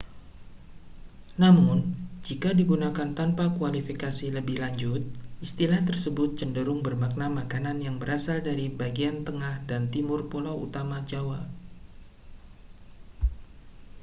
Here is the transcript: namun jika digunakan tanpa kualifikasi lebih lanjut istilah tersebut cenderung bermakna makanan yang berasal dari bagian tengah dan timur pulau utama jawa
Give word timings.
namun 1.43 1.79
jika 2.27 2.49
digunakan 2.59 3.09
tanpa 3.19 3.45
kualifikasi 3.57 4.25
lebih 4.37 4.57
lanjut 4.65 5.01
istilah 5.45 5.77
tersebut 5.89 6.29
cenderung 6.41 6.81
bermakna 6.87 7.25
makanan 7.39 7.77
yang 7.87 7.97
berasal 8.01 8.37
dari 8.49 8.65
bagian 8.81 9.17
tengah 9.27 9.55
dan 9.69 9.81
timur 9.93 10.21
pulau 10.31 10.55
utama 10.65 10.97
jawa 11.11 11.41